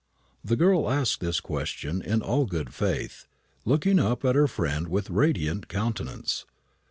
[0.43, 3.27] The girl asked this question in all good faith,
[3.65, 6.47] looking up at her friend with a radiant countenance.